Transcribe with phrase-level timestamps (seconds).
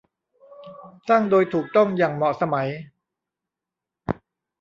[1.07, 2.69] สร้างโดยถูกต้องอย่างเหมาะสมัย